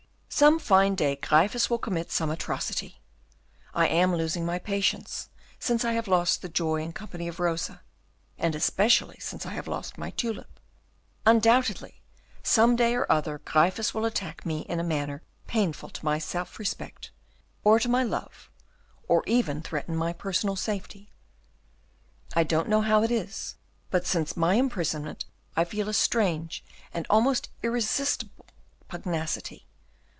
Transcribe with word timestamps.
Some 0.33 0.57
fine 0.59 0.95
day 0.95 1.17
Gryphus 1.17 1.69
will 1.69 1.77
commit 1.77 2.09
some 2.09 2.31
atrocity. 2.31 2.99
I 3.75 3.87
am 3.87 4.15
losing 4.15 4.43
my 4.45 4.57
patience, 4.59 5.29
since 5.59 5.85
I 5.85 5.91
have 5.91 6.07
lost 6.07 6.41
the 6.41 6.49
joy 6.49 6.81
and 6.81 6.95
company 6.95 7.27
of 7.27 7.39
Rosa, 7.39 7.81
and 8.39 8.55
especially 8.55 9.17
since 9.19 9.45
I 9.45 9.51
have 9.51 9.67
lost 9.67 9.99
my 9.99 10.09
tulip. 10.09 10.59
Undoubtedly, 11.27 12.01
some 12.41 12.75
day 12.77 12.95
or 12.95 13.11
other 13.11 13.37
Gryphus 13.39 13.93
will 13.93 14.03
attack 14.05 14.43
me 14.43 14.61
in 14.61 14.79
a 14.79 14.83
manner 14.83 15.21
painful 15.45 15.89
to 15.91 16.05
my 16.05 16.17
self 16.17 16.57
respect, 16.57 17.11
or 17.63 17.77
to 17.79 17.89
my 17.89 18.01
love, 18.01 18.49
or 19.09 19.23
even 19.27 19.61
threaten 19.61 19.95
my 19.95 20.11
personal 20.13 20.55
safety. 20.55 21.11
I 22.35 22.43
don't 22.45 22.69
know 22.69 22.81
how 22.81 23.03
it 23.03 23.11
is, 23.11 23.57
but 23.91 24.07
since 24.07 24.35
my 24.37 24.55
imprisonment 24.55 25.25
I 25.55 25.65
feel 25.65 25.87
a 25.89 25.93
strange 25.93 26.63
and 26.93 27.05
almost 27.11 27.49
irresistible 27.61 28.45
pugnacity. 28.87 29.67